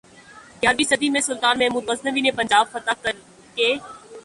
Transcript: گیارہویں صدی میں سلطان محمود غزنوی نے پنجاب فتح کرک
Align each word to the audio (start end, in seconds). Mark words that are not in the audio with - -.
گیارہویں 0.61 0.89
صدی 0.89 1.09
میں 1.09 1.21
سلطان 1.21 1.59
محمود 1.59 1.89
غزنوی 1.89 2.21
نے 2.21 2.31
پنجاب 2.39 2.65
فتح 2.71 3.01
کرک 3.03 3.59